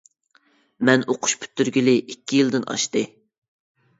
[0.89, 3.07] مەن ئوقۇش پۈتتۈرگىلى ئىككى يىلدىن ئاشتى.